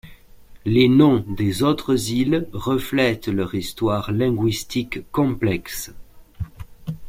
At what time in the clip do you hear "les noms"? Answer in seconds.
0.65-1.23